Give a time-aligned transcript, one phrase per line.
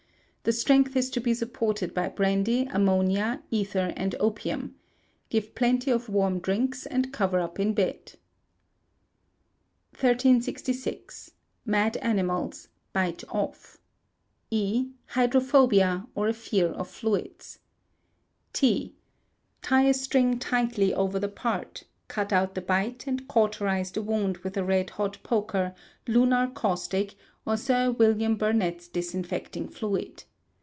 [0.43, 4.73] The strength is to be supported by brandy, ammonia, ether, and opium.
[5.29, 8.13] Give plenty of warm drinks, and cover up in bed.
[9.91, 11.33] 1366.
[11.63, 13.77] Mad Animals, Bite of.
[14.49, 14.87] E.
[15.09, 17.59] Hydrophobia, or a fear of fluids.
[18.51, 18.95] T.
[19.61, 24.37] Tie a string tightly over the part, cut out the bite, and cauterize the wound
[24.37, 25.75] with a red hot poker,
[26.07, 27.13] lunar caustic,
[27.45, 28.37] or Sir Wm.
[28.37, 30.23] Burnett's Disinfecting Fluid.